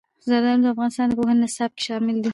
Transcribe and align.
زردالو 0.27 0.63
د 0.63 0.65
افغانستان 0.73 1.07
د 1.07 1.13
پوهنې 1.19 1.39
نصاب 1.43 1.71
کې 1.77 1.83
شامل 1.87 2.15
دي. 2.23 2.29